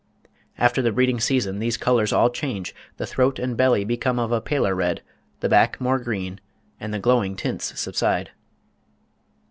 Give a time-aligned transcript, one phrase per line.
[0.57, 4.41] After the breeding season these colours all change, the throat and belly become of a
[4.41, 5.03] paler red,
[5.41, 6.39] the back more green,
[6.79, 8.31] and the glowing tints subside.